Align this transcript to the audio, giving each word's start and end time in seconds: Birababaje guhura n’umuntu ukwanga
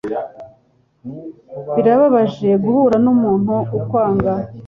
Birababaje 1.75 2.49
guhura 2.63 2.95
n’umuntu 3.05 3.53
ukwanga 3.77 4.31